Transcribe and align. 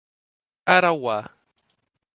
Arauá 0.75 1.17